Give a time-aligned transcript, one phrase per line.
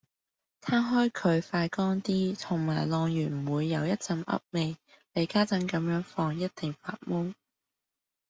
[0.63, 4.75] 攤開佢快乾啲，同埋晾完唔會有一陣噏味，
[5.13, 7.35] 你家陣咁樣放一定發霉